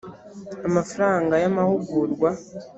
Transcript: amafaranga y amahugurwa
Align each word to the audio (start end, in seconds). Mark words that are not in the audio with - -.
amafaranga 0.67 1.33
y 1.43 1.45
amahugurwa 1.49 2.29